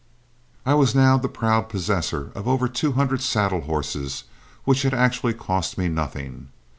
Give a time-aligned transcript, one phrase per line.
[0.65, 4.23] I was now the proud possessor of over two hundred saddle horses
[4.63, 6.49] which had actually cost me nothing.